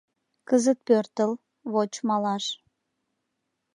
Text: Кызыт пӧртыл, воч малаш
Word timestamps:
Кызыт 0.47 0.79
пӧртыл, 0.87 1.31
воч 1.71 1.91
малаш 2.07 2.45